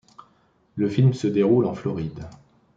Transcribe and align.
Le 0.77 0.89
film 0.89 1.13
se 1.13 1.27
déroule 1.27 1.65
en 1.67 1.75
Floride. 1.75 2.27